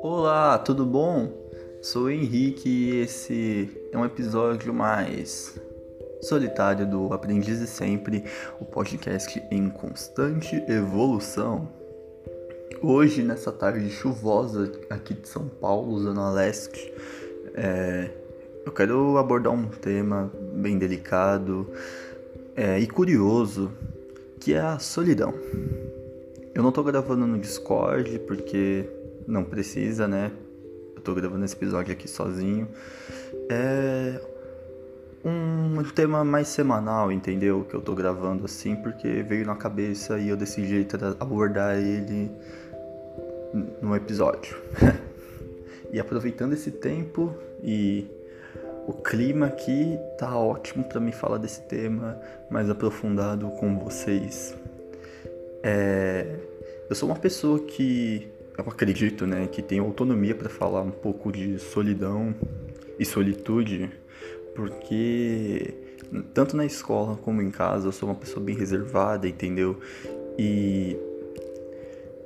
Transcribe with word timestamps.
Olá, 0.00 0.58
tudo 0.58 0.86
bom? 0.86 1.32
Sou 1.80 2.08
Henrique 2.08 2.68
e 2.68 3.00
esse 3.00 3.68
é 3.90 3.98
um 3.98 4.04
episódio 4.04 4.72
mais 4.72 5.60
solitário 6.20 6.88
do 6.88 7.12
Aprendiz 7.12 7.58
de 7.58 7.66
Sempre, 7.66 8.24
o 8.60 8.64
podcast 8.64 9.42
em 9.50 9.68
constante 9.68 10.54
evolução. 10.68 11.68
Hoje, 12.80 13.24
nessa 13.24 13.50
tarde 13.50 13.90
chuvosa 13.90 14.70
aqui 14.88 15.14
de 15.14 15.26
São 15.28 15.48
Paulo, 15.48 15.98
Zona 15.98 16.30
Leste, 16.30 16.92
é, 17.54 18.10
eu 18.64 18.70
quero 18.70 19.18
abordar 19.18 19.52
um 19.52 19.66
tema 19.66 20.30
bem 20.54 20.78
delicado 20.78 21.68
é, 22.54 22.78
e 22.78 22.86
curioso, 22.86 23.72
que 24.42 24.54
é 24.54 24.60
a 24.60 24.76
solidão. 24.80 25.32
Eu 26.52 26.64
não 26.64 26.72
tô 26.72 26.82
gravando 26.82 27.28
no 27.28 27.38
Discord 27.38 28.18
porque 28.26 28.84
não 29.24 29.44
precisa, 29.44 30.08
né? 30.08 30.32
Eu 30.96 31.00
tô 31.00 31.14
gravando 31.14 31.44
esse 31.44 31.54
episódio 31.54 31.92
aqui 31.92 32.08
sozinho. 32.08 32.66
É 33.48 34.20
um 35.24 35.80
tema 35.94 36.24
mais 36.24 36.48
semanal, 36.48 37.12
entendeu? 37.12 37.64
Que 37.70 37.74
eu 37.74 37.80
tô 37.80 37.94
gravando 37.94 38.44
assim 38.44 38.74
porque 38.74 39.22
veio 39.22 39.46
na 39.46 39.54
cabeça 39.54 40.18
e 40.18 40.28
eu 40.28 40.36
decidi 40.36 40.84
abordar 41.20 41.78
ele 41.78 42.28
no 43.80 43.94
episódio. 43.94 44.56
e 45.92 46.00
aproveitando 46.00 46.52
esse 46.54 46.72
tempo 46.72 47.32
e 47.62 48.10
o 48.86 48.92
clima 48.92 49.46
aqui 49.46 49.98
tá 50.18 50.36
ótimo 50.36 50.84
para 50.84 51.00
me 51.00 51.12
falar 51.12 51.38
desse 51.38 51.62
tema 51.62 52.20
mais 52.50 52.68
aprofundado 52.68 53.48
com 53.50 53.78
vocês. 53.78 54.56
É, 55.62 56.36
eu 56.88 56.94
sou 56.94 57.08
uma 57.08 57.18
pessoa 57.18 57.60
que 57.60 58.28
eu 58.58 58.64
acredito, 58.64 59.26
né, 59.26 59.46
que 59.46 59.62
tem 59.62 59.78
autonomia 59.78 60.34
para 60.34 60.48
falar 60.48 60.82
um 60.82 60.90
pouco 60.90 61.32
de 61.32 61.58
solidão 61.58 62.34
e 62.98 63.04
solitude, 63.04 63.90
porque 64.54 65.74
tanto 66.34 66.56
na 66.56 66.66
escola 66.66 67.16
como 67.16 67.40
em 67.40 67.50
casa 67.50 67.88
eu 67.88 67.92
sou 67.92 68.08
uma 68.08 68.14
pessoa 68.14 68.44
bem 68.44 68.54
reservada, 68.54 69.26
entendeu? 69.26 69.78
E 70.38 70.96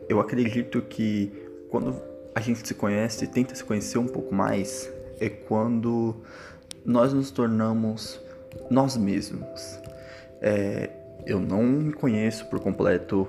eu 0.09 0.19
acredito 0.19 0.83
que 0.83 1.31
quando 1.69 2.01
a 2.34 2.41
gente 2.41 2.67
se 2.67 2.75
conhece, 2.75 3.27
tenta 3.27 3.55
se 3.55 3.62
conhecer 3.62 3.99
um 3.99 4.07
pouco 4.07 4.34
mais, 4.34 4.91
é 5.20 5.28
quando 5.28 6.17
nós 6.84 7.12
nos 7.12 7.31
tornamos 7.31 8.20
nós 8.70 8.97
mesmos. 8.97 9.78
É, 10.41 10.91
eu 11.27 11.41
não 11.41 11.62
me 11.62 11.92
conheço 11.92 12.47
por 12.47 12.61
completo, 12.61 13.28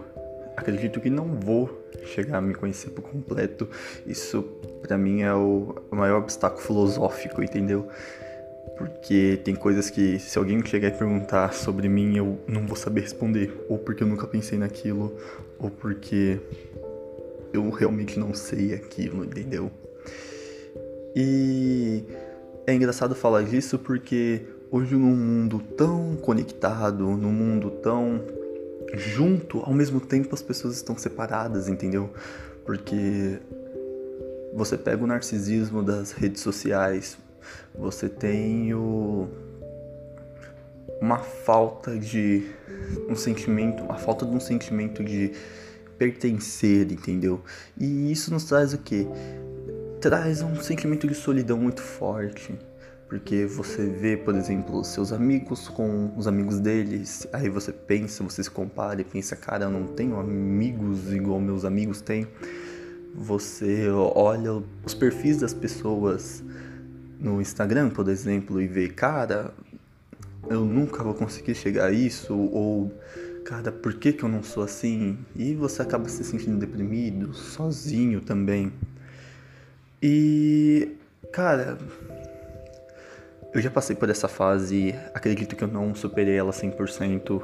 acredito 0.56 1.00
que 1.00 1.10
não 1.10 1.26
vou 1.40 1.88
chegar 2.06 2.38
a 2.38 2.42
me 2.42 2.54
conhecer 2.54 2.92
por 2.92 3.02
completo. 3.02 3.68
Isso 4.06 4.44
para 4.82 4.98
mim 4.98 5.22
é 5.22 5.34
o 5.34 5.76
maior 5.92 6.22
obstáculo 6.22 6.62
filosófico, 6.62 7.42
entendeu? 7.42 7.88
Porque 8.78 9.40
tem 9.44 9.56
coisas 9.56 9.90
que 9.90 10.20
se 10.20 10.38
alguém 10.38 10.64
chegar 10.64 10.90
e 10.90 10.92
perguntar 10.92 11.54
sobre 11.54 11.90
mim, 11.90 12.16
eu 12.16 12.38
não 12.48 12.68
vou 12.68 12.76
saber 12.76 13.02
responder, 13.02 13.66
ou 13.68 13.78
porque 13.78 14.04
eu 14.04 14.08
nunca 14.08 14.28
pensei 14.28 14.60
naquilo, 14.60 15.18
ou 15.58 15.72
porque 15.72 16.40
eu 17.52 17.70
realmente 17.72 18.20
não 18.20 18.34
sei 18.36 18.76
aquilo, 18.76 19.26
entendeu? 19.26 19.72
E 21.20 22.04
é 22.68 22.76
engraçado 22.76 23.16
falar 23.16 23.42
disso 23.42 23.80
porque 23.80 24.46
hoje 24.70 24.94
num 24.94 25.16
mundo 25.16 25.58
tão 25.76 26.16
conectado, 26.18 27.08
num 27.08 27.32
mundo 27.32 27.72
tão 27.72 28.22
junto, 28.94 29.62
ao 29.62 29.74
mesmo 29.74 30.00
tempo 30.00 30.36
as 30.36 30.44
pessoas 30.44 30.76
estão 30.76 30.96
separadas, 30.96 31.68
entendeu? 31.68 32.12
Porque 32.64 33.40
você 34.54 34.78
pega 34.78 35.04
o 35.04 35.08
narcisismo 35.08 35.82
das 35.82 36.12
redes 36.12 36.44
sociais, 36.44 37.18
você 37.74 38.08
tem 38.08 38.76
o 38.76 39.28
uma 41.02 41.18
falta 41.18 41.98
de 41.98 42.48
um 43.10 43.16
sentimento, 43.16 43.84
a 43.90 43.96
falta 43.96 44.24
de 44.24 44.36
um 44.36 44.40
sentimento 44.40 45.04
de 45.04 45.32
pertencer, 45.98 46.92
entendeu? 46.92 47.42
E 47.76 48.12
isso 48.12 48.32
nos 48.32 48.44
traz 48.44 48.72
o 48.72 48.78
quê? 48.78 49.08
Traz 50.00 50.42
um 50.42 50.56
sentimento 50.62 51.08
de 51.08 51.16
solidão 51.16 51.58
muito 51.58 51.82
forte. 51.82 52.58
Porque 53.08 53.46
você 53.46 53.86
vê, 53.86 54.18
por 54.18 54.36
exemplo, 54.36 54.84
seus 54.84 55.14
amigos 55.14 55.70
com 55.70 56.12
os 56.18 56.28
amigos 56.28 56.60
deles, 56.60 57.26
aí 57.32 57.48
você 57.50 57.72
pensa, 57.72 58.22
você 58.22 58.44
se 58.44 58.52
compara 58.52 59.00
e 59.00 59.04
pensa, 59.06 59.34
cara, 59.34 59.64
eu 59.64 59.72
não 59.72 59.88
tenho 59.88 60.20
amigos 60.20 61.14
igual 61.14 61.40
meus 61.40 61.64
amigos 61.64 62.02
têm. 62.02 62.28
Você 63.16 63.88
olha 63.90 64.62
os 64.86 64.94
perfis 64.94 65.38
das 65.38 65.54
pessoas 65.54 66.44
no 67.18 67.42
Instagram, 67.42 67.90
por 67.90 68.10
exemplo, 68.10 68.62
e 68.62 68.68
vê, 68.68 68.90
cara, 68.90 69.54
eu 70.50 70.66
nunca 70.66 71.02
vou 71.02 71.14
conseguir 71.14 71.56
chegar 71.56 71.86
a 71.86 71.92
isso, 71.92 72.36
ou 72.36 72.92
cara, 73.46 73.72
por 73.72 73.94
que, 73.94 74.12
que 74.12 74.24
eu 74.24 74.30
não 74.30 74.44
sou 74.44 74.64
assim? 74.64 75.18
E 75.34 75.56
você 75.56 75.82
acaba 75.82 76.10
se 76.10 76.26
sentindo 76.26 76.58
deprimido, 76.58 77.34
sozinho 77.34 78.20
também. 78.20 78.74
E, 80.02 80.96
cara, 81.32 81.78
eu 83.54 83.62
já 83.62 83.72
passei 83.72 83.96
por 83.96 84.10
essa 84.10 84.28
fase, 84.28 84.94
acredito 85.14 85.56
que 85.56 85.64
eu 85.64 85.68
não 85.68 85.96
superei 85.96 86.36
ela 86.36 86.52
100%, 86.52 87.42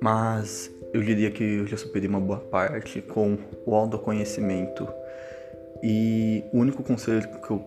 mas 0.00 0.70
eu 0.92 1.02
diria 1.02 1.30
que 1.30 1.42
eu 1.42 1.66
já 1.66 1.76
superei 1.76 2.08
uma 2.08 2.20
boa 2.20 2.38
parte 2.38 3.00
com 3.00 3.38
o 3.64 3.74
autoconhecimento. 3.74 4.88
E 5.82 6.42
o 6.52 6.58
único 6.58 6.82
conselho 6.82 7.28
que 7.28 7.50
eu 7.50 7.58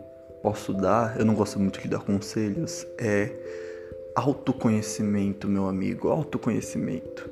posso 0.42 0.74
dar, 0.74 1.18
eu 1.18 1.26
não 1.26 1.36
gosto 1.36 1.60
muito 1.60 1.80
de 1.80 1.88
dar 1.88 2.00
conselhos, 2.00 2.86
é 2.98 3.32
autoconhecimento, 4.16 5.48
meu 5.48 5.68
amigo, 5.68 6.10
autoconhecimento. 6.10 7.30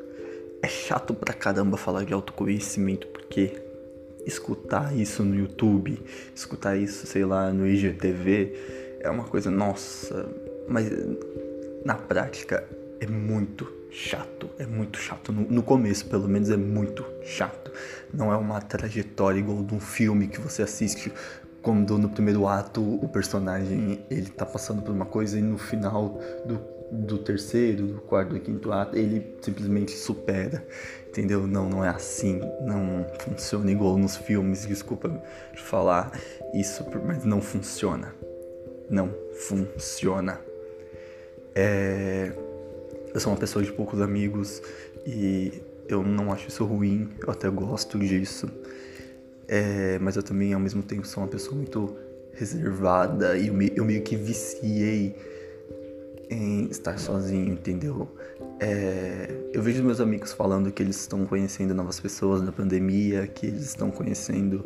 É 0.61 0.67
chato 0.67 1.13
pra 1.13 1.33
caramba 1.33 1.77
falar 1.77 2.05
de 2.05 2.13
autoconhecimento 2.13 3.07
porque 3.07 3.61
escutar 4.25 4.95
isso 4.95 5.23
no 5.23 5.35
YouTube, 5.35 6.01
escutar 6.33 6.75
isso, 6.75 7.05
sei 7.05 7.25
lá, 7.25 7.51
no 7.51 7.67
IGTV, 7.67 8.99
é 8.99 9.09
uma 9.09 9.23
coisa, 9.23 9.51
nossa, 9.51 10.27
mas 10.67 10.89
na 11.85 11.95
prática 11.95 12.63
é 12.99 13.07
muito 13.07 13.71
chato, 13.91 14.49
é 14.57 14.65
muito 14.65 14.97
chato. 14.97 15.31
No, 15.31 15.41
no, 15.41 15.63
começo, 15.63 16.05
pelo 16.07 16.27
menos, 16.27 16.49
é 16.49 16.57
muito 16.57 17.05
chato. 17.23 17.71
Não 18.13 18.31
é 18.31 18.35
uma 18.35 18.59
trajetória 18.61 19.39
igual 19.39 19.63
de 19.63 19.73
um 19.73 19.79
filme 19.79 20.27
que 20.27 20.39
você 20.39 20.63
assiste 20.63 21.11
quando 21.61 21.97
no 21.97 22.09
primeiro 22.09 22.47
ato 22.47 22.81
o 22.81 23.07
personagem 23.07 23.99
ele 24.09 24.29
tá 24.29 24.45
passando 24.45 24.83
por 24.83 24.91
uma 24.91 25.05
coisa 25.05 25.39
e 25.39 25.41
no 25.41 25.57
final 25.57 26.19
do 26.45 26.74
do 26.91 27.17
terceiro, 27.17 27.87
do 27.87 28.01
quarto, 28.01 28.33
do 28.33 28.39
quinto 28.39 28.71
ato, 28.71 28.97
ele 28.97 29.35
simplesmente 29.41 29.91
supera, 29.91 30.65
entendeu? 31.07 31.47
Não, 31.47 31.69
não 31.69 31.83
é 31.83 31.89
assim, 31.89 32.39
não 32.61 33.05
funciona 33.19 33.71
igual 33.71 33.97
nos 33.97 34.15
filmes, 34.15 34.65
desculpa 34.65 35.09
de 35.53 35.61
falar 35.61 36.11
isso, 36.53 36.85
mas 37.05 37.23
não 37.23 37.41
funciona. 37.41 38.13
Não 38.89 39.09
funciona. 39.33 40.39
É... 41.53 42.31
Eu 43.13 43.19
sou 43.19 43.31
uma 43.31 43.39
pessoa 43.39 43.63
de 43.63 43.71
poucos 43.71 44.01
amigos 44.01 44.61
e 45.05 45.61
eu 45.87 46.03
não 46.03 46.31
acho 46.31 46.49
isso 46.49 46.65
ruim, 46.65 47.09
eu 47.21 47.31
até 47.31 47.49
gosto 47.49 47.97
disso. 47.97 48.49
É... 49.47 49.97
Mas 49.99 50.15
eu 50.15 50.23
também, 50.23 50.53
ao 50.53 50.59
mesmo 50.59 50.83
tempo, 50.83 51.07
sou 51.07 51.23
uma 51.23 51.29
pessoa 51.29 51.55
muito 51.55 51.95
reservada 52.33 53.37
e 53.37 53.47
eu, 53.47 53.53
me, 53.53 53.71
eu 53.75 53.85
meio 53.85 54.01
que 54.03 54.15
viciei 54.15 55.15
em 56.29 56.65
estar 56.65 56.97
sozinho, 56.97 57.53
entendeu? 57.53 58.07
É, 58.59 59.35
eu 59.53 59.61
vejo 59.61 59.83
meus 59.83 59.99
amigos 59.99 60.33
falando 60.33 60.71
que 60.71 60.81
eles 60.81 60.97
estão 60.97 61.25
conhecendo 61.25 61.73
novas 61.73 61.99
pessoas 61.99 62.41
na 62.41 62.51
pandemia, 62.51 63.27
que 63.27 63.45
eles 63.47 63.63
estão 63.63 63.91
conhecendo 63.91 64.65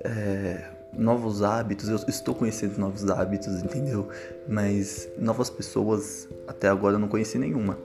é, 0.00 0.64
novos 0.92 1.42
hábitos. 1.42 1.88
Eu 1.88 1.96
estou 2.08 2.34
conhecendo 2.34 2.78
novos 2.78 3.08
hábitos, 3.08 3.62
entendeu? 3.62 4.08
Mas 4.48 5.08
novas 5.18 5.50
pessoas, 5.50 6.28
até 6.46 6.68
agora 6.68 6.96
eu 6.96 6.98
não 6.98 7.08
conheci 7.08 7.38
nenhuma. 7.38 7.78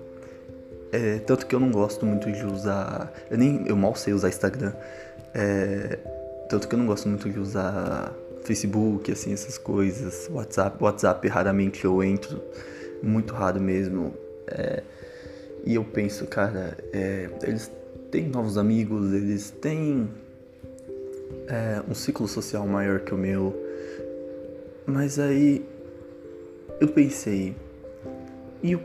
É, 0.91 1.19
tanto 1.19 1.45
que 1.45 1.55
eu 1.55 1.59
não 1.59 1.71
gosto 1.71 2.05
muito 2.05 2.31
de 2.31 2.45
usar. 2.45 3.13
Eu, 3.29 3.37
nem, 3.37 3.65
eu 3.67 3.75
mal 3.75 3.95
sei 3.95 4.13
usar 4.13 4.29
Instagram. 4.29 4.73
É, 5.33 5.99
tanto 6.49 6.67
que 6.67 6.75
eu 6.75 6.79
não 6.79 6.85
gosto 6.85 7.07
muito 7.07 7.29
de 7.29 7.39
usar 7.39 8.13
Facebook, 8.43 9.11
assim, 9.11 9.31
essas 9.31 9.57
coisas. 9.57 10.29
WhatsApp, 10.31 10.83
WhatsApp 10.83 11.27
raramente 11.27 11.85
eu 11.85 12.03
entro 12.03 12.41
muito 13.01 13.33
raro 13.33 13.59
mesmo. 13.59 14.13
É, 14.47 14.83
e 15.65 15.75
eu 15.75 15.83
penso, 15.83 16.25
cara, 16.27 16.77
é, 16.91 17.29
eles 17.43 17.71
têm 18.09 18.27
novos 18.27 18.57
amigos, 18.57 19.13
eles 19.13 19.51
têm 19.51 20.09
é, 21.47 21.81
um 21.89 21.93
ciclo 21.93 22.27
social 22.27 22.67
maior 22.67 22.99
que 23.01 23.13
o 23.13 23.17
meu. 23.17 23.55
Mas 24.85 25.19
aí 25.19 25.65
eu 26.79 26.87
pensei, 26.87 27.55
e 28.63 28.77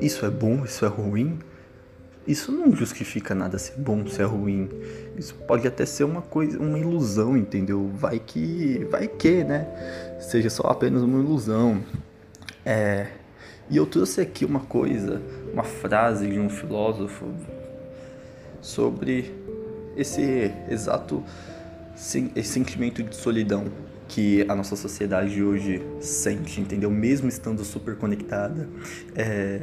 isso 0.00 0.24
é 0.24 0.30
bom, 0.30 0.64
isso 0.64 0.84
é 0.84 0.88
ruim? 0.88 1.38
isso 2.26 2.52
não 2.52 2.74
justifica 2.74 3.34
nada 3.34 3.58
ser 3.58 3.74
bom, 3.76 4.06
ser 4.06 4.24
ruim. 4.24 4.68
Isso 5.16 5.34
pode 5.34 5.66
até 5.66 5.84
ser 5.84 6.04
uma 6.04 6.22
coisa, 6.22 6.58
uma 6.58 6.78
ilusão, 6.78 7.36
entendeu? 7.36 7.90
Vai 7.94 8.18
que, 8.18 8.86
vai 8.90 9.08
que, 9.08 9.42
né? 9.44 9.66
Seja 10.20 10.48
só 10.48 10.68
apenas 10.68 11.02
uma 11.02 11.20
ilusão. 11.20 11.82
É, 12.64 13.08
e 13.72 13.78
eu 13.78 13.86
trouxe 13.86 14.20
aqui 14.20 14.44
uma 14.44 14.60
coisa, 14.60 15.22
uma 15.50 15.64
frase 15.64 16.28
de 16.28 16.38
um 16.38 16.50
filósofo 16.50 17.24
sobre 18.60 19.34
esse 19.96 20.52
exato 20.68 21.24
sentimento 21.96 23.02
de 23.02 23.16
solidão 23.16 23.64
que 24.06 24.44
a 24.46 24.54
nossa 24.54 24.76
sociedade 24.76 25.42
hoje 25.42 25.82
sente, 26.00 26.60
entendeu? 26.60 26.90
Mesmo 26.90 27.30
estando 27.30 27.64
super 27.64 27.96
conectada. 27.96 28.68
É, 29.16 29.62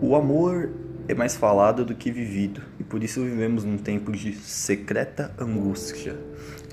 o 0.00 0.14
amor 0.14 0.70
é 1.08 1.14
mais 1.14 1.34
falado 1.34 1.84
do 1.84 1.96
que 1.96 2.12
vivido, 2.12 2.62
e 2.78 2.84
por 2.84 3.02
isso 3.02 3.20
vivemos 3.20 3.64
num 3.64 3.78
tempo 3.78 4.12
de 4.12 4.32
secreta 4.32 5.34
angústia. 5.36 6.16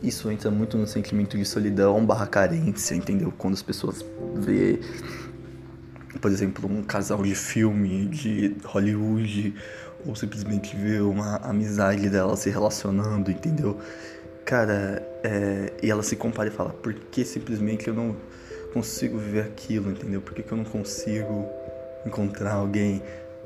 Isso 0.03 0.29
entra 0.29 0.51
muito 0.51 0.77
no 0.77 0.85
sentimento 0.85 1.35
de 1.35 1.43
solidão 1.43 2.05
barra 2.05 2.27
carência, 2.27 2.93
entendeu? 2.93 3.33
Quando 3.35 3.55
as 3.55 3.63
pessoas 3.63 4.05
vê, 4.35 4.79
por 6.21 6.31
exemplo, 6.31 6.69
um 6.69 6.83
casal 6.83 7.21
de 7.23 7.35
filme 7.35 8.05
de 8.07 8.55
Hollywood, 8.65 9.55
ou 10.05 10.15
simplesmente 10.15 10.75
vê 10.75 10.99
uma 10.99 11.37
amizade 11.37 12.09
dela 12.09 12.35
se 12.35 12.49
relacionando, 12.49 13.31
entendeu? 13.31 13.77
Cara, 14.45 15.05
é, 15.23 15.73
e 15.83 15.91
ela 15.91 16.01
se 16.03 16.15
compara 16.15 16.49
e 16.49 16.51
fala, 16.51 16.69
por 16.69 16.93
que 16.93 17.23
simplesmente 17.23 17.87
eu 17.87 17.93
não 17.93 18.15
consigo 18.73 19.17
viver 19.17 19.41
aquilo, 19.41 19.91
entendeu? 19.91 20.21
Por 20.21 20.33
que, 20.33 20.43
que 20.43 20.51
eu 20.51 20.57
não 20.57 20.65
consigo 20.65 21.47
encontrar 22.05 22.53
alguém? 22.53 23.01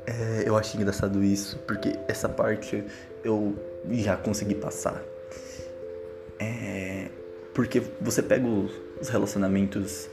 É, 0.06 0.44
eu 0.46 0.56
acho 0.56 0.76
engraçado 0.76 1.22
isso, 1.22 1.58
porque 1.66 1.98
essa 2.08 2.28
parte 2.28 2.84
eu 3.24 3.54
já 3.90 4.16
consegui 4.16 4.54
passar. 4.54 5.02
É, 6.38 7.08
porque 7.54 7.82
você 8.00 8.22
pega 8.22 8.46
os 8.46 9.08
relacionamentos 9.08 10.08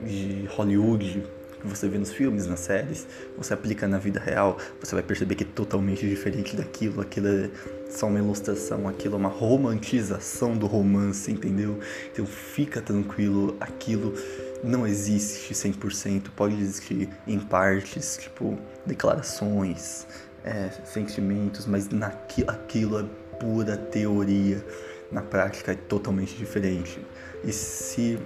de 0.00 0.46
Hollywood, 0.50 1.24
que 1.64 1.76
você 1.76 1.88
vê 1.88 1.98
nos 1.98 2.12
filmes, 2.12 2.46
nas 2.46 2.60
séries, 2.60 3.06
você 3.36 3.54
aplica 3.54 3.88
na 3.88 3.98
vida 3.98 4.20
real, 4.20 4.58
você 4.80 4.94
vai 4.94 5.02
perceber 5.02 5.34
que 5.34 5.44
é 5.44 5.46
totalmente 5.46 6.06
diferente 6.06 6.54
daquilo, 6.54 7.00
aquilo 7.00 7.28
é 7.28 7.50
só 7.88 8.06
uma 8.06 8.18
ilustração, 8.18 8.86
aquilo 8.86 9.14
é 9.14 9.18
uma 9.18 9.28
romantização 9.28 10.56
do 10.56 10.66
romance, 10.66 11.30
entendeu? 11.30 11.78
Então 12.12 12.26
fica 12.26 12.80
tranquilo, 12.80 13.56
aquilo 13.60 14.14
não 14.62 14.86
existe 14.86 15.54
100%, 15.54 16.30
pode 16.36 16.54
existir 16.60 17.08
em 17.26 17.38
partes, 17.38 18.18
tipo 18.20 18.58
declarações, 18.84 20.06
é, 20.44 20.70
sentimentos, 20.84 21.66
mas 21.66 21.88
naquilo, 21.88 22.50
aquilo 22.50 22.98
é 23.00 23.04
pura 23.38 23.76
teoria. 23.76 24.64
Na 25.10 25.22
prática 25.22 25.72
é 25.72 25.74
totalmente 25.74 26.34
diferente. 26.34 26.98
E 27.44 27.52
se 27.52 28.18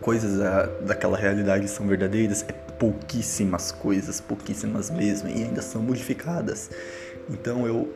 coisas 0.00 0.38
da, 0.38 0.66
daquela 0.66 1.16
realidade 1.16 1.68
são 1.68 1.86
verdadeiras, 1.86 2.44
é 2.48 2.52
pouquíssimas 2.52 3.70
coisas, 3.72 4.20
pouquíssimas 4.20 4.90
mesmo, 4.90 5.28
e 5.28 5.44
ainda 5.44 5.62
são 5.62 5.82
modificadas. 5.82 6.70
Então 7.28 7.66
eu 7.66 7.92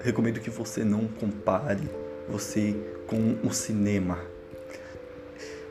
recomendo 0.00 0.40
que 0.40 0.50
você 0.50 0.84
não 0.84 1.08
compare 1.08 1.88
você 2.28 2.76
com 3.06 3.36
o 3.42 3.52
cinema 3.52 4.18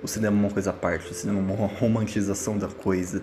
o 0.02 0.08
cinema 0.08 0.38
é 0.38 0.40
uma 0.40 0.50
coisa 0.52 0.70
à 0.70 0.74
parte, 0.74 1.12
o 1.12 1.14
cinema 1.14 1.40
é 1.40 1.56
uma 1.56 1.68
romantização 1.68 2.58
da 2.58 2.68
coisa. 2.68 3.22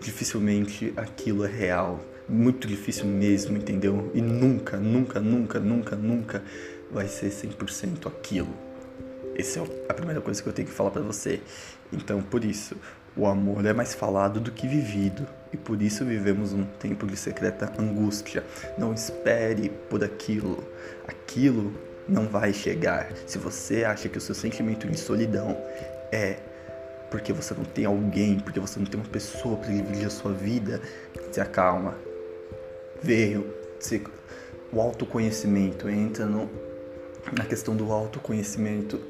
Dificilmente 0.00 0.92
aquilo 0.96 1.44
é 1.44 1.48
real. 1.48 2.00
Muito 2.28 2.66
difícil 2.66 3.06
mesmo, 3.06 3.56
entendeu? 3.56 4.10
E 4.14 4.20
nunca, 4.20 4.76
nunca, 4.76 5.20
nunca, 5.20 5.60
nunca, 5.60 5.96
nunca 5.96 6.42
vai 6.90 7.08
ser 7.08 7.30
100% 7.30 8.06
aquilo. 8.06 8.65
Essa 9.38 9.60
é 9.60 9.62
a 9.88 9.94
primeira 9.94 10.20
coisa 10.20 10.42
que 10.42 10.48
eu 10.48 10.52
tenho 10.52 10.68
que 10.68 10.74
falar 10.74 10.90
para 10.90 11.02
você. 11.02 11.40
Então, 11.92 12.22
por 12.22 12.44
isso, 12.44 12.76
o 13.16 13.26
amor 13.26 13.64
é 13.64 13.72
mais 13.72 13.94
falado 13.94 14.40
do 14.40 14.50
que 14.50 14.66
vivido. 14.66 15.26
E 15.52 15.56
por 15.56 15.80
isso 15.80 16.04
vivemos 16.04 16.52
um 16.52 16.64
tempo 16.64 17.06
de 17.06 17.16
secreta 17.16 17.72
angústia. 17.78 18.44
Não 18.78 18.92
espere 18.92 19.70
por 19.90 20.02
aquilo. 20.02 20.62
Aquilo 21.06 21.72
não 22.08 22.26
vai 22.26 22.52
chegar. 22.52 23.10
Se 23.26 23.38
você 23.38 23.84
acha 23.84 24.08
que 24.08 24.18
o 24.18 24.20
seu 24.20 24.34
sentimento 24.34 24.86
de 24.86 24.98
solidão 24.98 25.56
é 26.12 26.36
porque 27.10 27.32
você 27.32 27.54
não 27.54 27.64
tem 27.64 27.84
alguém, 27.84 28.38
porque 28.38 28.60
você 28.60 28.78
não 28.78 28.86
tem 28.86 29.00
uma 29.00 29.08
pessoa 29.08 29.56
para 29.56 29.68
dividir 29.68 30.06
a 30.06 30.10
sua 30.10 30.32
vida, 30.32 30.80
se 31.30 31.40
acalma. 31.40 31.94
Veio 33.02 33.46
se, 33.78 34.02
o 34.72 34.80
autoconhecimento, 34.80 35.88
entra 35.88 36.26
no, 36.26 36.50
na 37.32 37.44
questão 37.44 37.76
do 37.76 37.92
autoconhecimento. 37.92 39.00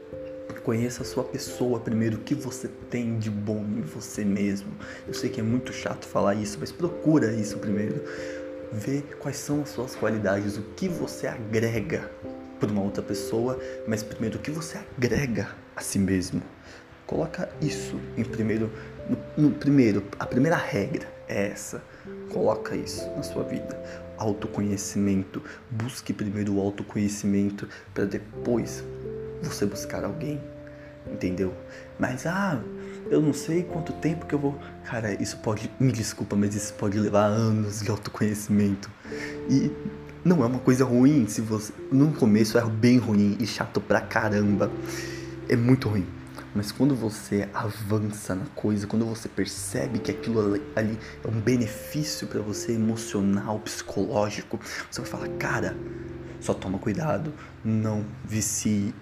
Conheça 0.62 1.02
a 1.02 1.06
sua 1.06 1.22
pessoa 1.22 1.78
primeiro, 1.78 2.16
o 2.16 2.20
que 2.20 2.34
você 2.34 2.68
tem 2.90 3.18
de 3.18 3.30
bom 3.30 3.64
em 3.64 3.82
você 3.82 4.24
mesmo. 4.24 4.72
Eu 5.06 5.14
sei 5.14 5.30
que 5.30 5.40
é 5.40 5.42
muito 5.42 5.72
chato 5.72 6.04
falar 6.06 6.34
isso, 6.34 6.58
mas 6.58 6.72
procura 6.72 7.32
isso 7.32 7.58
primeiro. 7.58 8.02
Vê 8.72 9.02
quais 9.20 9.36
são 9.36 9.62
as 9.62 9.68
suas 9.68 9.94
qualidades, 9.94 10.56
o 10.56 10.62
que 10.74 10.88
você 10.88 11.28
agrega 11.28 12.10
para 12.58 12.70
uma 12.70 12.82
outra 12.82 13.02
pessoa, 13.02 13.60
mas 13.86 14.02
primeiro 14.02 14.38
o 14.38 14.40
que 14.40 14.50
você 14.50 14.78
agrega 14.96 15.48
a 15.76 15.80
si 15.80 15.98
mesmo. 15.98 16.42
Coloca 17.06 17.48
isso 17.60 18.00
em 18.16 18.24
primeiro, 18.24 18.68
no, 19.36 19.48
no 19.48 19.54
primeiro, 19.54 20.02
a 20.18 20.26
primeira 20.26 20.56
regra 20.56 21.06
é 21.28 21.46
essa. 21.48 21.82
Coloca 22.32 22.74
isso 22.74 23.08
na 23.16 23.22
sua 23.22 23.44
vida. 23.44 23.80
Autoconhecimento. 24.18 25.40
Busque 25.70 26.12
primeiro 26.12 26.56
o 26.56 26.60
autoconhecimento 26.60 27.68
para 27.94 28.04
depois 28.04 28.82
você 29.42 29.66
buscar 29.66 30.04
alguém. 30.04 30.40
Entendeu? 31.10 31.54
Mas 31.98 32.26
ah, 32.26 32.60
eu 33.08 33.22
não 33.22 33.32
sei 33.32 33.62
quanto 33.62 33.92
tempo 33.92 34.26
que 34.26 34.34
eu 34.34 34.38
vou. 34.38 34.58
Cara, 34.84 35.20
isso 35.22 35.38
pode. 35.38 35.70
Me 35.78 35.92
desculpa, 35.92 36.34
mas 36.34 36.54
isso 36.54 36.74
pode 36.74 36.98
levar 36.98 37.26
anos 37.26 37.80
de 37.80 37.90
autoconhecimento. 37.90 38.90
E 39.48 39.70
não 40.24 40.42
é 40.42 40.46
uma 40.46 40.58
coisa 40.58 40.84
ruim 40.84 41.28
se 41.28 41.40
você. 41.40 41.72
No 41.92 42.12
começo 42.12 42.58
é 42.58 42.64
bem 42.64 42.98
ruim 42.98 43.36
e 43.38 43.46
chato 43.46 43.80
pra 43.80 44.00
caramba. 44.00 44.70
É 45.48 45.54
muito 45.54 45.88
ruim. 45.88 46.06
Mas 46.56 46.72
quando 46.72 46.96
você 46.96 47.48
avança 47.52 48.34
na 48.34 48.46
coisa, 48.46 48.86
quando 48.86 49.04
você 49.04 49.28
percebe 49.28 49.98
que 49.98 50.10
aquilo 50.10 50.58
ali 50.74 50.98
é 51.22 51.28
um 51.28 51.38
benefício 51.38 52.26
para 52.26 52.40
você 52.40 52.72
emocional, 52.72 53.60
psicológico, 53.60 54.58
você 54.90 55.02
vai 55.02 55.10
falar, 55.10 55.28
cara, 55.36 55.76
só 56.40 56.54
toma 56.54 56.78
cuidado, 56.78 57.30
não 57.62 58.06
vicie, 58.24 58.94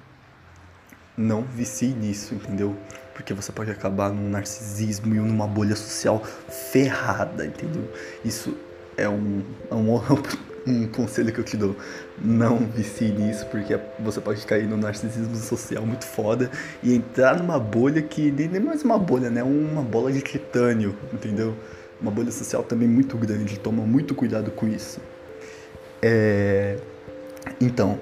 não 1.16 1.42
vicie 1.42 1.88
nisso, 1.88 2.34
entendeu? 2.34 2.76
Porque 3.14 3.32
você 3.32 3.52
pode 3.52 3.70
acabar 3.70 4.10
num 4.10 4.28
narcisismo 4.28 5.14
e 5.14 5.18
numa 5.18 5.46
bolha 5.46 5.76
social 5.76 6.22
ferrada, 6.72 7.46
entendeu? 7.46 7.88
Isso 8.24 8.56
é 8.96 9.08
um, 9.08 9.42
é 9.70 9.74
um 9.74 10.00
um 10.66 10.86
conselho 10.88 11.32
que 11.32 11.38
eu 11.38 11.44
te 11.44 11.56
dou. 11.56 11.76
Não 12.18 12.58
vicie 12.58 13.10
nisso, 13.10 13.46
porque 13.46 13.78
você 14.00 14.20
pode 14.20 14.44
cair 14.46 14.66
no 14.66 14.76
narcisismo 14.76 15.36
social 15.36 15.84
muito 15.84 16.04
foda 16.04 16.50
e 16.82 16.94
entrar 16.94 17.38
numa 17.38 17.58
bolha 17.58 18.02
que 18.02 18.30
nem, 18.30 18.48
nem 18.48 18.60
mais 18.60 18.82
uma 18.82 18.98
bolha, 18.98 19.30
né? 19.30 19.42
Uma 19.42 19.82
bola 19.82 20.10
de 20.10 20.20
titânio, 20.22 20.96
entendeu? 21.12 21.54
Uma 22.00 22.10
bolha 22.10 22.30
social 22.30 22.62
também 22.62 22.88
muito 22.88 23.16
grande. 23.16 23.58
Toma 23.58 23.84
muito 23.84 24.14
cuidado 24.14 24.50
com 24.50 24.66
isso. 24.66 25.00
É... 26.02 26.78
Então, 27.60 27.98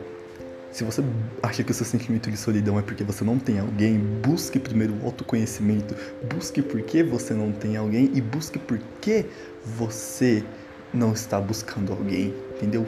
se 0.73 0.85
você 0.85 1.05
acha 1.43 1.63
que 1.63 1.71
o 1.71 1.75
seu 1.75 1.85
sentimento 1.85 2.31
de 2.31 2.37
solidão 2.37 2.79
é 2.79 2.83
porque 2.83 3.05
você 3.05 3.23
não 3.23 3.39
tem 3.39 3.59
alguém, 3.59 3.99
busque 3.99 4.59
primeiro 4.59 4.95
o 5.03 5.07
autoconhecimento, 5.07 5.95
busque 6.35 6.63
por 6.63 6.81
que 6.81 7.03
você 7.03 7.35
não 7.35 7.53
tem 7.53 7.77
alguém 7.77 8.11
e 8.15 8.21
busque 8.21 8.59
por 8.59 8.79
que 9.01 9.27
você 9.65 10.43
não 10.93 11.13
está 11.13 11.39
buscando 11.39 11.93
alguém, 11.93 12.35
entendeu? 12.57 12.87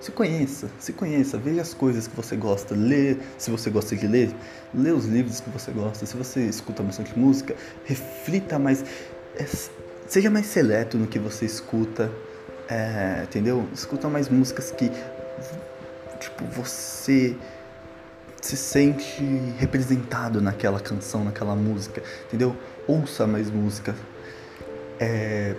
Se 0.00 0.10
conheça, 0.10 0.70
se 0.78 0.92
conheça, 0.92 1.36
veja 1.36 1.60
as 1.60 1.74
coisas 1.74 2.06
que 2.06 2.16
você 2.16 2.34
gosta, 2.36 2.74
lê, 2.74 3.16
se 3.36 3.50
você 3.50 3.68
gosta 3.68 3.94
de 3.94 4.06
ler, 4.06 4.30
lê 4.72 4.90
os 4.90 5.04
livros 5.06 5.40
que 5.40 5.50
você 5.50 5.70
gosta, 5.70 6.06
se 6.06 6.16
você 6.16 6.46
escuta 6.46 6.82
bastante 6.82 7.18
música, 7.18 7.54
reflita 7.84 8.58
mais, 8.58 8.84
é, 9.36 9.44
seja 10.06 10.30
mais 10.30 10.46
seleto 10.46 10.96
no 10.96 11.06
que 11.06 11.18
você 11.18 11.44
escuta, 11.44 12.10
é, 12.68 13.22
entendeu? 13.24 13.66
Escuta 13.74 14.08
mais 14.08 14.28
músicas 14.28 14.70
que, 14.70 14.90
tipo, 16.18 16.44
você 16.44 17.36
se 18.40 18.56
sente 18.56 19.22
representado 19.58 20.40
naquela 20.40 20.80
canção, 20.80 21.24
naquela 21.24 21.56
música, 21.56 22.02
entendeu? 22.26 22.56
Ouça 22.86 23.26
mais 23.26 23.50
música, 23.50 23.94
é, 25.00 25.54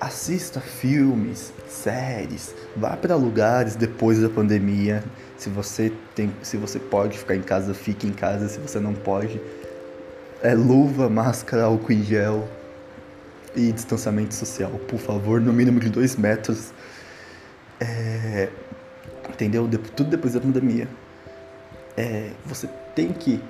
assista 0.00 0.60
filmes, 0.60 1.52
séries, 1.68 2.54
vá 2.76 2.96
para 2.96 3.14
lugares 3.16 3.76
depois 3.76 4.20
da 4.20 4.28
pandemia. 4.28 5.02
Se 5.36 5.48
você 5.50 5.92
tem, 6.14 6.32
se 6.42 6.56
você 6.56 6.78
pode 6.78 7.18
ficar 7.18 7.36
em 7.36 7.42
casa, 7.42 7.74
fique 7.74 8.06
em 8.06 8.12
casa. 8.12 8.48
Se 8.48 8.58
você 8.58 8.80
não 8.80 8.94
pode, 8.94 9.40
é 10.42 10.54
luva, 10.54 11.08
máscara, 11.08 11.64
álcool 11.64 11.92
em 11.92 12.02
gel. 12.02 12.48
e 13.54 13.72
distanciamento 13.72 14.34
social, 14.34 14.70
por 14.86 14.98
favor, 14.98 15.40
no 15.40 15.52
mínimo 15.52 15.80
de 15.80 15.88
dois 15.88 16.16
metros. 16.16 16.72
É, 17.80 18.48
entendeu? 19.36 19.68
Tudo 19.94 20.10
depois 20.10 20.32
da 20.34 20.40
pandemia. 20.40 20.88
É, 21.96 22.30
você 22.44 22.68
tem 22.94 23.12
que 23.12 23.40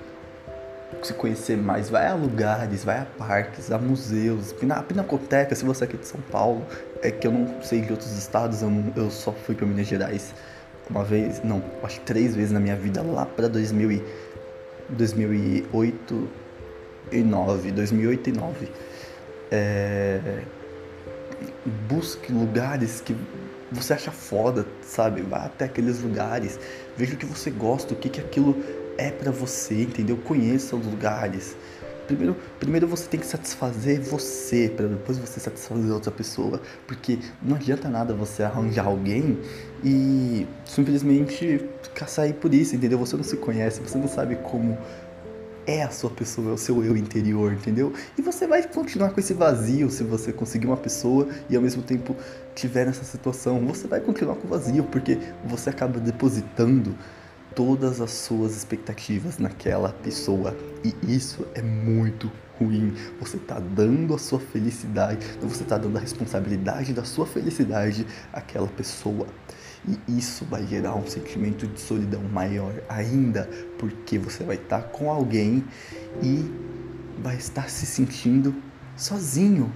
se 1.02 1.12
conhecer 1.14 1.56
mais, 1.56 1.88
vai 1.88 2.06
a 2.06 2.14
lugares, 2.14 2.84
vai 2.84 3.00
a 3.00 3.06
parques, 3.18 3.72
a 3.72 3.78
museus, 3.78 4.54
na 4.62 4.82
Pinacoteca, 4.82 5.54
se 5.54 5.64
você 5.64 5.84
é 5.84 5.86
aqui 5.86 5.96
de 5.96 6.06
São 6.06 6.20
Paulo, 6.30 6.64
é 7.02 7.10
que 7.10 7.26
eu 7.26 7.32
não 7.32 7.62
sei 7.62 7.80
de 7.80 7.90
outros 7.90 8.16
estados, 8.16 8.62
eu, 8.62 8.70
não, 8.70 8.92
eu 8.96 9.10
só 9.10 9.32
fui 9.32 9.54
para 9.54 9.66
Minas 9.66 9.86
Gerais 9.86 10.32
uma 10.88 11.02
vez, 11.02 11.42
não, 11.42 11.62
acho 11.82 11.98
que 12.00 12.06
três 12.06 12.36
vezes 12.36 12.52
na 12.52 12.60
minha 12.60 12.76
vida, 12.76 13.02
lá 13.02 13.26
para 13.26 13.48
2000 13.48 14.02
2008 14.88 16.28
e 17.10 17.22
9, 17.22 17.72
2008 17.72 18.30
e 18.30 18.32
9. 18.32 18.68
É, 19.50 20.42
busque 21.88 22.32
lugares 22.32 23.00
que 23.00 23.16
você 23.76 23.92
acha 23.92 24.10
foda, 24.10 24.66
sabe? 24.82 25.22
Vá 25.22 25.44
até 25.44 25.66
aqueles 25.66 26.00
lugares, 26.00 26.58
veja 26.96 27.14
o 27.14 27.16
que 27.16 27.26
você 27.26 27.50
gosta, 27.50 27.94
o 27.94 27.96
que, 27.96 28.08
que 28.08 28.20
aquilo 28.20 28.56
é 28.98 29.10
para 29.10 29.30
você, 29.30 29.82
entendeu? 29.82 30.16
Conheça 30.16 30.74
os 30.74 30.86
lugares. 30.86 31.56
Primeiro, 32.06 32.36
primeiro 32.60 32.86
você 32.86 33.08
tem 33.08 33.18
que 33.18 33.26
satisfazer 33.26 34.00
você, 34.00 34.72
para 34.74 34.86
depois 34.86 35.18
você 35.18 35.40
satisfazer 35.40 35.92
outra 35.92 36.12
pessoa. 36.12 36.60
Porque 36.86 37.18
não 37.42 37.56
adianta 37.56 37.88
nada 37.88 38.14
você 38.14 38.44
arranjar 38.44 38.86
alguém 38.86 39.38
e 39.84 40.46
simplesmente 40.64 41.68
sair 42.06 42.34
por 42.34 42.54
isso, 42.54 42.76
entendeu? 42.76 42.98
Você 42.98 43.16
não 43.16 43.24
se 43.24 43.36
conhece, 43.36 43.80
você 43.80 43.98
não 43.98 44.06
sabe 44.06 44.36
como 44.36 44.78
é 45.66 45.82
a 45.82 45.90
sua 45.90 46.10
pessoa, 46.10 46.50
é 46.50 46.52
o 46.52 46.58
seu 46.58 46.84
eu 46.84 46.96
interior, 46.96 47.52
entendeu? 47.52 47.92
E 48.16 48.22
você 48.22 48.46
vai 48.46 48.62
continuar 48.62 49.10
com 49.10 49.20
esse 49.20 49.34
vazio 49.34 49.90
se 49.90 50.04
você 50.04 50.32
conseguir 50.32 50.66
uma 50.66 50.76
pessoa 50.76 51.28
e 51.50 51.56
ao 51.56 51.62
mesmo 51.62 51.82
tempo 51.82 52.16
tiver 52.54 52.86
nessa 52.86 53.04
situação. 53.04 53.66
Você 53.66 53.88
vai 53.88 54.00
continuar 54.00 54.36
com 54.36 54.46
o 54.46 54.50
vazio 54.50 54.84
porque 54.84 55.18
você 55.44 55.70
acaba 55.70 55.98
depositando 55.98 56.96
todas 57.54 58.00
as 58.00 58.12
suas 58.12 58.54
expectativas 58.54 59.38
naquela 59.38 59.90
pessoa. 59.90 60.56
E 60.84 60.94
isso 61.14 61.46
é 61.54 61.62
muito 61.62 62.30
ruim. 62.58 62.94
Você 63.18 63.36
está 63.36 63.58
dando 63.58 64.14
a 64.14 64.18
sua 64.18 64.38
felicidade, 64.38 65.26
você 65.40 65.62
está 65.62 65.78
dando 65.78 65.96
a 65.96 66.00
responsabilidade 66.00 66.92
da 66.92 67.04
sua 67.04 67.26
felicidade 67.26 68.06
àquela 68.32 68.68
pessoa. 68.68 69.26
E 69.86 70.18
isso 70.18 70.44
vai 70.44 70.66
gerar 70.66 70.94
um 70.96 71.06
sentimento 71.06 71.66
de 71.66 71.80
solidão 71.80 72.22
maior 72.22 72.72
ainda, 72.88 73.48
porque 73.78 74.18
você 74.18 74.42
vai 74.42 74.56
estar 74.56 74.82
tá 74.82 74.88
com 74.88 75.10
alguém 75.10 75.64
e 76.22 76.50
vai 77.22 77.36
estar 77.36 77.70
se 77.70 77.86
sentindo 77.86 78.54
sozinho. 78.96 79.72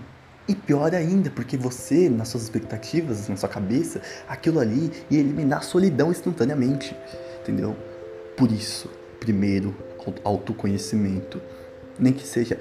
E 0.48 0.54
pior 0.54 0.92
ainda, 0.94 1.30
porque 1.30 1.56
você, 1.56 2.08
nas 2.08 2.28
suas 2.28 2.42
expectativas, 2.42 3.28
na 3.28 3.36
sua 3.36 3.48
cabeça, 3.48 4.00
aquilo 4.28 4.58
ali 4.58 4.90
ia 5.08 5.20
eliminar 5.20 5.60
a 5.60 5.62
solidão 5.62 6.10
instantaneamente 6.10 6.96
entendeu? 7.40 7.76
Por 8.36 8.50
isso, 8.52 8.88
primeiro, 9.18 9.74
autoconhecimento. 10.24 11.40
Nem 11.98 12.12
que 12.12 12.26
seja 12.26 12.58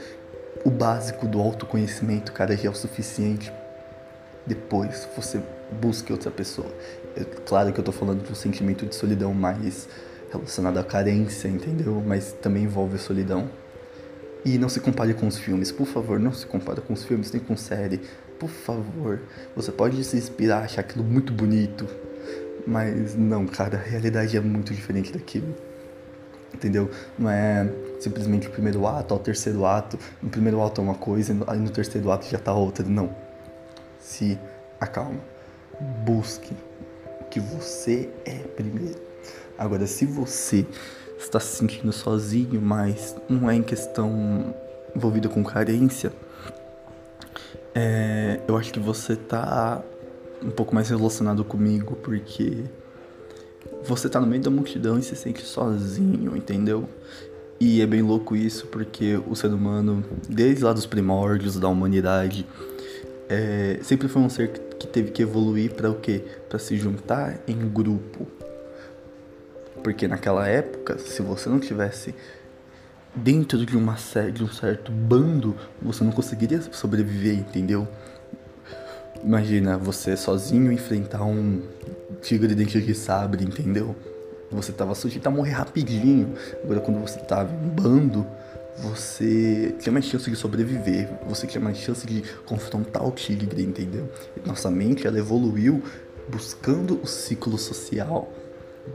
o 0.66 0.70
básico 0.70 1.28
do 1.28 1.40
autoconhecimento, 1.40 2.34
cara, 2.34 2.58
já 2.58 2.68
é 2.68 2.72
o 2.72 2.76
suficiente. 2.76 3.54
Depois 4.46 5.08
você 5.16 5.42
busque 5.80 6.12
outra 6.12 6.32
pessoa. 6.32 6.72
É 7.20 7.26
claro 7.46 7.74
que 7.74 7.80
eu 7.80 7.84
tô 7.84 7.92
falando 7.92 8.24
de 8.24 8.32
um 8.32 8.36
sentimento 8.36 8.86
de 8.86 8.96
solidão 8.96 9.34
mais 9.34 9.90
relacionado 10.32 10.78
à 10.78 10.84
carência, 10.84 11.50
entendeu? 11.50 12.02
Mas 12.06 12.32
também 12.32 12.64
envolve 12.64 12.98
solidão. 12.98 13.50
E 14.46 14.58
não 14.58 14.70
se 14.70 14.80
compare 14.80 15.14
com 15.14 15.28
os 15.28 15.38
filmes, 15.38 15.70
por 15.70 15.86
favor, 15.86 16.18
não 16.18 16.32
se 16.32 16.46
compare 16.46 16.80
com 16.80 16.94
os 16.94 17.04
filmes, 17.04 17.30
nem 17.34 17.42
com 17.42 17.58
série. 17.58 18.00
Por 18.40 18.48
favor, 18.48 19.20
você 19.54 19.70
pode 19.70 20.02
se 20.06 20.16
inspirar, 20.16 20.64
achar 20.64 20.80
aquilo 20.80 21.04
muito 21.04 21.34
bonito, 21.34 21.86
mas 22.66 23.16
não, 23.16 23.46
cara, 23.46 23.78
a 23.78 23.82
realidade 23.82 24.38
é 24.38 24.40
muito 24.40 24.74
diferente 24.74 25.12
daquilo. 25.12 25.54
Entendeu? 26.54 26.90
Não 27.18 27.30
é 27.30 27.70
simplesmente 28.00 28.48
o 28.48 28.52
primeiro 28.52 28.88
ato 28.88 29.14
ao 29.14 29.20
terceiro 29.20 29.66
ato. 29.66 30.00
No 30.24 30.30
primeiro 30.30 30.62
ato 30.64 30.80
é 30.80 30.84
uma 30.84 30.96
coisa, 30.96 31.36
aí 31.48 31.60
no 31.60 31.70
terceiro 31.70 32.10
ato 32.12 32.26
já 32.28 32.40
tá 32.40 32.54
outra. 32.54 32.86
Não. 32.86 33.14
Se 34.00 34.40
acalma. 34.80 35.20
Busque 36.06 36.54
que 37.30 37.40
você 37.40 38.10
é 38.26 38.36
primeiro. 38.36 39.00
Agora, 39.58 39.86
se 39.86 40.06
você 40.06 40.66
está 41.18 41.40
se 41.40 41.58
sentindo 41.58 41.92
sozinho, 41.92 42.62
mas 42.62 43.16
não 43.28 43.50
é 43.50 43.56
em 43.56 43.64
questão 43.64 44.54
envolvida 44.96 45.28
com 45.30 45.44
carência, 45.44 46.12
é, 47.76 48.40
eu 48.48 48.58
acho 48.58 48.72
que 48.72 48.80
você 48.80 49.14
está 49.14 49.84
um 50.42 50.50
pouco 50.50 50.74
mais 50.74 50.90
relacionado 50.90 51.44
comigo, 51.44 51.96
porque 51.98 52.64
você 53.84 54.10
tá 54.10 54.20
no 54.20 54.28
meio 54.28 54.42
da 54.42 54.50
multidão 54.50 54.98
e 54.98 55.04
se 55.04 55.16
sente 55.16 55.42
sozinho, 55.44 56.36
entendeu? 56.36 56.88
E 57.60 57.82
é 57.82 57.86
bem 57.86 58.02
louco 58.02 58.36
isso, 58.36 58.68
porque 58.68 59.20
o 59.28 59.36
ser 59.36 59.54
humano, 59.54 60.04
desde 60.30 60.64
lá 60.64 60.72
dos 60.72 60.86
primórdios 60.86 61.60
da 61.60 61.68
humanidade, 61.68 62.48
é, 63.30 63.80
sempre 63.84 64.08
foi 64.08 64.22
um 64.24 64.30
ser 64.30 64.50
que 64.50 64.88
teve 64.88 65.12
que 65.12 65.22
evoluir 65.22 65.72
para 65.74 65.90
o 65.92 65.96
quê? 65.96 66.24
Para 66.50 66.58
se 66.58 66.76
juntar 66.76 67.40
em 67.48 67.70
grupo. 67.70 68.28
Porque 69.84 70.08
naquela 70.08 70.48
época, 70.48 70.98
se 70.98 71.22
você 71.22 71.48
não 71.48 71.60
tivesse 71.60 72.16
dentro 73.16 73.66
de 73.66 73.78
uma 73.78 73.96
de 74.34 74.44
um 74.44 74.52
certo 74.52 74.92
bando, 74.92 75.56
você 75.82 76.04
não 76.04 76.12
conseguiria 76.12 76.62
sobreviver, 76.72 77.36
entendeu? 77.36 77.88
Imagina 79.24 79.78
você 79.78 80.18
sozinho 80.18 80.72
enfrentar 80.72 81.24
um 81.24 81.62
tigre 82.22 82.48
de 82.48 82.56
dente 82.56 82.82
de 82.82 82.96
sabre, 82.96 83.44
entendeu? 83.44 83.96
Você 84.52 84.72
tava 84.72 84.96
sujeito 84.96 85.28
a 85.28 85.30
morrer 85.30 85.52
rapidinho. 85.52 86.34
Agora, 86.64 86.80
quando 86.80 87.00
você 87.00 87.20
tava 87.20 87.54
em 87.54 87.70
bando, 87.70 88.26
você 88.82 89.76
tinha 89.80 89.92
mais 89.92 90.06
chance 90.06 90.30
de 90.30 90.36
sobreviver. 90.36 91.10
Você 91.28 91.46
tinha 91.46 91.62
mais 91.62 91.78
chance 91.78 92.06
de 92.06 92.24
confrontar 92.46 93.06
o 93.06 93.12
tigre, 93.12 93.64
entendeu? 93.64 94.10
Nossa 94.46 94.72
mente, 94.72 95.06
ela 95.06 95.18
evoluiu 95.18 95.84
buscando 96.30 97.00
o 97.02 97.08
ciclo 97.08 97.58
social, 97.58 98.32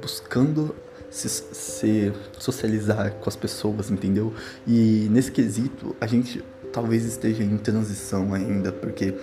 buscando 0.01 0.75
se, 1.11 1.29
se 1.29 2.13
socializar 2.39 3.13
com 3.15 3.29
as 3.29 3.37
pessoas, 3.37 3.91
entendeu? 3.91 4.33
E 4.67 5.09
nesse 5.11 5.31
quesito, 5.31 5.95
a 6.01 6.07
gente 6.07 6.43
talvez 6.73 7.05
esteja 7.05 7.45
em 7.45 7.57
transição 7.57 8.35
ainda, 8.35 8.73
porque 8.73 9.15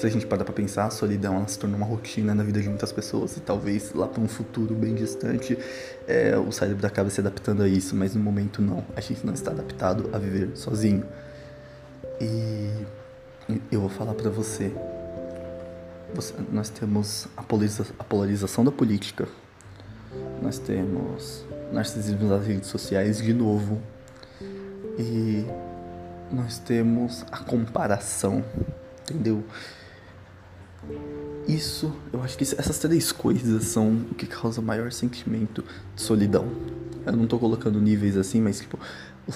se 0.00 0.06
a 0.06 0.10
gente 0.10 0.26
parar 0.26 0.44
pra 0.44 0.52
pensar, 0.52 0.86
a 0.86 0.90
solidão 0.90 1.36
ela 1.36 1.48
se 1.48 1.58
tornou 1.58 1.76
uma 1.76 1.86
rotina 1.86 2.34
na 2.34 2.42
vida 2.42 2.60
de 2.60 2.68
muitas 2.68 2.92
pessoas 2.92 3.36
e 3.36 3.40
talvez 3.40 3.92
lá 3.92 4.06
para 4.06 4.22
um 4.22 4.28
futuro 4.28 4.74
bem 4.74 4.94
distante 4.94 5.58
é, 6.06 6.36
o 6.36 6.52
cérebro 6.52 6.86
acabe 6.86 7.10
se 7.10 7.20
adaptando 7.20 7.62
a 7.62 7.68
isso, 7.68 7.94
mas 7.96 8.14
no 8.14 8.22
momento 8.22 8.62
não. 8.62 8.84
A 8.94 9.00
gente 9.00 9.24
não 9.26 9.34
está 9.34 9.50
adaptado 9.50 10.08
a 10.12 10.18
viver 10.18 10.50
sozinho. 10.54 11.04
E 12.20 12.70
eu 13.70 13.80
vou 13.80 13.90
falar 13.90 14.14
para 14.14 14.30
você, 14.30 14.72
você, 16.14 16.34
nós 16.50 16.68
temos 16.68 17.28
a, 17.36 17.42
polariza, 17.42 17.86
a 17.98 18.04
polarização 18.04 18.64
da 18.64 18.72
política, 18.72 19.28
nós 20.42 20.58
temos 20.58 21.44
narcisismo 21.72 22.28
das 22.28 22.46
redes 22.46 22.68
sociais 22.68 23.18
de 23.18 23.34
novo 23.34 23.80
e 24.98 25.44
nós 26.32 26.58
temos 26.58 27.24
a 27.30 27.38
comparação, 27.38 28.44
entendeu? 29.02 29.44
Isso, 31.48 31.94
eu 32.12 32.22
acho 32.22 32.36
que 32.36 32.42
essas 32.42 32.78
três 32.78 33.12
coisas 33.12 33.64
são 33.64 33.92
o 34.10 34.14
que 34.14 34.26
causa 34.26 34.60
maior 34.60 34.90
sentimento 34.90 35.64
de 35.94 36.02
solidão. 36.02 36.48
Eu 37.04 37.12
não 37.12 37.26
tô 37.26 37.38
colocando 37.38 37.80
níveis 37.80 38.16
assim, 38.16 38.40
mas 38.40 38.60
tipo, 38.60 38.78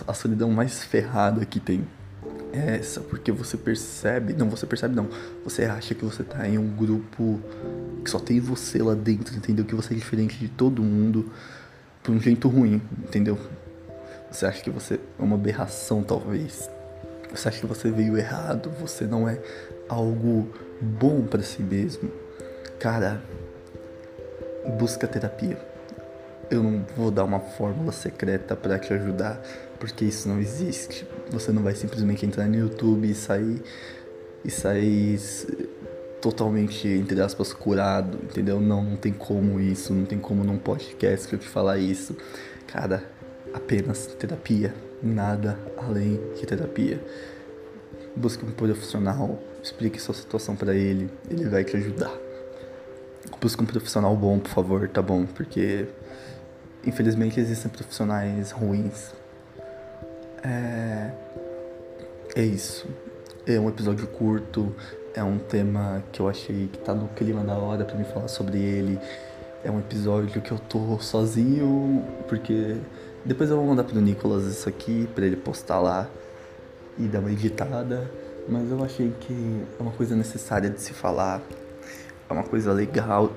a 0.07 0.13
solidão 0.13 0.51
mais 0.51 0.83
ferrada 0.83 1.45
que 1.47 1.61
tem 1.61 1.87
é 2.53 2.77
essa, 2.77 3.01
porque 3.01 3.31
você 3.31 3.57
percebe, 3.57 4.33
não, 4.33 4.51
você 4.51 4.67
percebe 4.67 4.95
não, 4.95 5.09
você 5.45 5.65
acha 5.65 5.95
que 5.95 6.05
você 6.05 6.25
tá 6.25 6.49
em 6.49 6.59
um 6.59 6.69
grupo 6.69 7.41
que 8.05 8.11
só 8.11 8.19
tem 8.19 8.41
você 8.41 8.83
lá 8.83 8.95
dentro, 8.95 9.37
entendeu? 9.37 9.65
Que 9.65 9.75
você 9.75 9.95
é 9.95 9.97
diferente 9.97 10.37
de 10.37 10.49
todo 10.49 10.83
mundo 10.83 11.31
por 12.03 12.13
um 12.13 12.21
jeito 12.21 12.49
ruim, 12.49 12.83
entendeu? 12.99 13.39
Você 14.31 14.47
acha 14.47 14.63
que 14.63 14.71
você 14.71 14.95
é 14.95 15.23
uma 15.23 15.37
aberração, 15.37 16.03
talvez. 16.03 16.69
Você 17.35 17.49
acha 17.49 17.61
que 17.61 17.67
você 17.67 17.91
veio 17.91 18.17
errado, 18.17 18.71
você 18.81 19.05
não 19.07 19.29
é 19.29 19.39
algo 19.89 20.49
bom 20.81 21.23
para 21.23 21.43
si 21.43 21.63
mesmo, 21.63 22.11
cara, 22.79 23.23
busca 24.79 25.07
terapia. 25.07 25.59
Eu 26.51 26.63
não 26.63 26.85
vou 26.97 27.11
dar 27.11 27.25
uma 27.25 27.39
fórmula 27.39 27.93
secreta 27.93 28.57
para 28.57 28.79
te 28.79 28.93
ajudar, 28.93 29.41
porque 29.79 30.05
isso 30.05 30.29
não 30.29 30.41
existe. 30.41 31.07
Você 31.31 31.53
não 31.53 31.63
vai 31.63 31.75
simplesmente 31.75 32.27
entrar 32.27 32.49
no 32.49 32.57
YouTube 32.57 33.09
e 33.09 33.15
sair 33.15 33.63
e 34.45 34.51
sair 34.51 35.19
totalmente, 36.21 36.89
entre 36.89 37.21
aspas, 37.21 37.53
curado, 37.53 38.19
entendeu? 38.25 38.61
Não, 38.61 38.83
não 38.83 38.97
tem 38.97 39.13
como 39.13 39.61
isso, 39.61 39.93
não 39.93 40.05
tem 40.05 40.19
como 40.19 40.43
num 40.43 40.59
podcast 40.59 41.29
que 41.29 41.35
eu 41.35 41.39
te 41.39 41.49
falar 41.49 41.79
isso. 41.79 42.17
Cara, 42.67 43.05
apenas 43.55 44.07
terapia, 44.07 44.75
nada 45.03 45.59
além 45.77 46.21
de 46.35 46.47
terapia. 46.47 47.01
Busque 48.17 48.45
um 48.45 48.51
profissional 48.51 49.39
explique 49.63 50.01
sua 50.01 50.15
situação 50.15 50.57
para 50.57 50.75
ele, 50.75 51.11
ele 51.29 51.49
vai 51.49 51.65
te 51.65 51.77
ajudar. 51.77 52.13
Busque 53.41 53.63
um 53.63 53.67
profissional 53.67 54.17
bom, 54.17 54.39
por 54.39 54.51
favor, 54.51 54.89
tá 54.89 55.03
bom? 55.03 55.27
Porque 55.27 55.87
infelizmente 56.87 57.39
existem 57.39 57.71
profissionais 57.71 58.51
ruins. 58.51 59.13
É, 60.43 61.11
é 62.37 62.43
isso. 62.43 62.89
É 63.47 63.59
um 63.59 63.69
episódio 63.69 64.07
curto, 64.07 64.75
é 65.15 65.23
um 65.23 65.39
tema 65.39 66.03
que 66.13 66.21
eu 66.21 66.29
achei 66.29 66.69
que 66.69 66.79
tá 66.79 66.95
no 66.95 67.09
clima 67.09 67.43
da 67.45 67.57
hora 67.57 67.85
para 67.85 67.97
me 67.97 68.05
falar 68.05 68.29
sobre 68.29 68.59
ele. 68.59 68.99
É 69.63 69.71
um 69.71 69.79
episódio 69.79 70.41
que 70.41 70.51
eu 70.51 70.59
tô 70.59 70.99
sozinho, 71.01 72.03
porque 72.29 72.77
depois 73.25 73.51
eu 73.51 73.57
vou 73.57 73.67
mandar 73.67 73.85
pro 73.85 74.01
Nicolas 74.01 74.45
isso 74.45 74.69
aqui 74.69 75.09
para 75.15 75.27
ele 75.27 75.37
postar 75.37 75.79
lá 75.81 76.09
e 76.99 77.05
dar 77.05 77.21
uma 77.21 77.31
editada, 77.31 78.11
mas 78.49 78.71
eu 78.71 78.83
achei 78.83 79.13
que 79.21 79.63
é 79.79 79.83
uma 79.83 79.93
coisa 79.93 80.17
necessária 80.17 80.71
de 80.71 80.81
se 80.81 80.93
falar, 80.93 81.43
é 82.29 82.33
uma 82.33 82.43
coisa 82.43 82.73
legal 82.73 83.33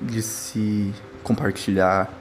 de 0.00 0.22
se 0.22 0.92
compartilhar. 1.22 2.12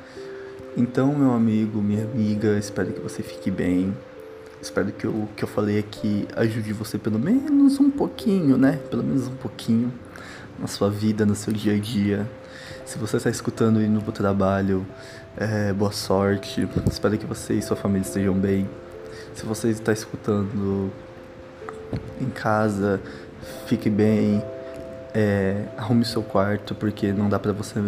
Então, 0.75 1.13
meu 1.13 1.31
amigo, 1.31 1.81
minha 1.81 2.03
amiga, 2.03 2.57
espero 2.57 2.91
que 2.93 2.99
você 2.99 3.21
fique 3.21 3.51
bem. 3.51 3.95
Espero 4.61 4.91
que 4.91 5.07
o 5.07 5.27
que 5.35 5.43
eu 5.43 5.47
falei 5.47 5.79
aqui 5.79 6.27
ajude 6.35 6.71
você 6.71 6.97
pelo 6.97 7.17
menos 7.17 7.79
um 7.79 7.89
pouquinho, 7.89 8.57
né? 8.57 8.79
Pelo 8.89 9.03
menos 9.03 9.27
um 9.27 9.35
pouquinho 9.35 9.91
na 10.59 10.67
sua 10.67 10.89
vida, 10.89 11.25
no 11.25 11.35
seu 11.35 11.51
dia 11.51 11.73
a 11.73 11.79
dia. 11.79 12.29
Se 12.85 12.97
você 12.97 13.17
está 13.17 13.29
escutando 13.29 13.81
indo 13.81 14.01
pro 14.01 14.11
trabalho, 14.11 14.85
é, 15.37 15.71
boa 15.73 15.91
sorte. 15.91 16.67
Espero 16.89 17.17
que 17.17 17.25
você 17.25 17.53
e 17.53 17.61
sua 17.61 17.77
família 17.77 18.05
estejam 18.05 18.33
bem. 18.33 18.69
Se 19.33 19.45
você 19.45 19.69
está 19.69 19.93
escutando 19.93 20.91
em 22.19 22.29
casa, 22.29 22.99
fique 23.65 23.89
bem. 23.89 24.43
É, 25.13 25.65
arrume 25.77 26.05
seu 26.05 26.23
quarto, 26.23 26.73
porque 26.73 27.11
não 27.11 27.27
dá 27.27 27.37
pra 27.37 27.51
você 27.51 27.79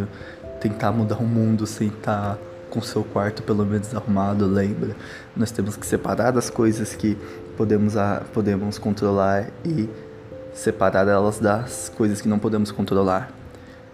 tentar 0.59 0.91
mudar 0.91 1.17
o 1.17 1.25
mundo 1.25 1.65
sem 1.65 1.88
estar 1.88 2.35
tá 2.35 2.38
com 2.69 2.81
seu 2.81 3.03
quarto 3.03 3.43
pelo 3.43 3.65
menos 3.65 3.93
arrumado, 3.95 4.45
lembra? 4.45 4.95
Nós 5.35 5.51
temos 5.51 5.77
que 5.77 5.85
separar 5.85 6.38
as 6.38 6.50
coisas 6.50 6.95
que 6.95 7.17
podemos, 7.55 7.93
podemos 8.33 8.77
controlar 8.77 9.50
e 9.63 9.89
separar 10.53 11.07
elas 11.07 11.39
das 11.39 11.89
coisas 11.95 12.19
que 12.19 12.27
não 12.27 12.39
podemos 12.39 12.71
controlar. 12.71 13.31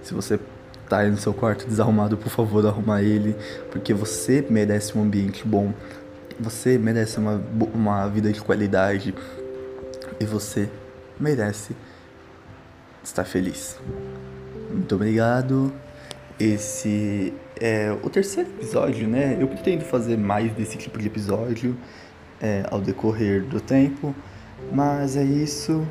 Se 0.01 0.13
você 0.13 0.39
tá 0.89 0.99
aí 0.99 1.11
no 1.11 1.17
seu 1.17 1.33
quarto 1.33 1.67
desarrumado, 1.67 2.17
por 2.17 2.29
favor, 2.29 2.65
arruma 2.65 3.01
ele, 3.01 3.35
porque 3.71 3.93
você 3.93 4.43
merece 4.49 4.97
um 4.97 5.03
ambiente 5.03 5.47
bom, 5.47 5.71
você 6.39 6.77
merece 6.77 7.19
uma, 7.19 7.41
uma 7.73 8.07
vida 8.07 8.31
de 8.33 8.41
qualidade 8.41 9.13
e 10.19 10.25
você 10.25 10.67
merece 11.19 11.75
estar 13.03 13.23
feliz. 13.23 13.77
Muito 14.71 14.95
obrigado. 14.95 15.71
Esse 16.39 17.33
é 17.59 17.91
o 18.01 18.09
terceiro 18.09 18.49
episódio, 18.49 19.07
né? 19.07 19.37
Eu 19.39 19.47
pretendo 19.47 19.83
fazer 19.83 20.17
mais 20.17 20.51
desse 20.53 20.77
tipo 20.77 20.97
de 20.97 21.07
episódio 21.07 21.77
é, 22.41 22.65
ao 22.71 22.79
decorrer 22.79 23.43
do 23.43 23.59
tempo, 23.59 24.15
mas 24.71 25.15
é 25.17 25.23
isso. 25.23 25.85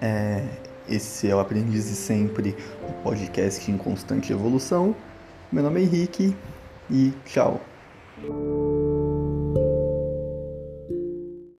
É, 0.00 0.44
esse 0.88 1.28
é 1.28 1.34
o 1.34 1.40
Aprendiz 1.40 1.88
de 1.88 1.94
Sempre, 1.94 2.56
o 2.88 2.92
podcast 3.02 3.70
em 3.70 3.76
constante 3.76 4.32
evolução. 4.32 4.94
Meu 5.50 5.62
nome 5.62 5.80
é 5.80 5.84
Henrique 5.84 6.36
e 6.90 7.12
tchau. 7.24 7.60